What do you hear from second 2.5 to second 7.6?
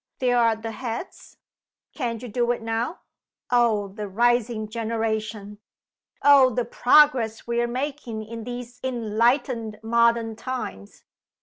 now? Oh, the rising generation! Oh, the progress